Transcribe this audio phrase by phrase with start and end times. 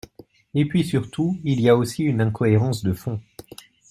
[0.55, 3.21] Et puis surtout, il y a aussi une incohérence de fond.